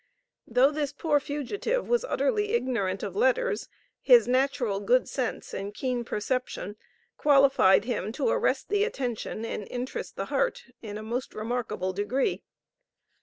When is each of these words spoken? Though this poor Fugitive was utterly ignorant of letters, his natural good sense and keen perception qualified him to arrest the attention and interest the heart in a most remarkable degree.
Though 0.47 0.71
this 0.71 0.93
poor 0.93 1.19
Fugitive 1.19 1.87
was 1.87 2.03
utterly 2.03 2.53
ignorant 2.53 3.03
of 3.03 3.15
letters, 3.15 3.69
his 4.01 4.27
natural 4.27 4.79
good 4.79 5.07
sense 5.07 5.53
and 5.53 5.75
keen 5.75 6.03
perception 6.03 6.75
qualified 7.17 7.85
him 7.85 8.11
to 8.13 8.29
arrest 8.29 8.69
the 8.69 8.83
attention 8.83 9.45
and 9.45 9.67
interest 9.69 10.15
the 10.15 10.25
heart 10.33 10.63
in 10.81 10.97
a 10.97 11.03
most 11.03 11.35
remarkable 11.35 11.93
degree. 11.93 12.41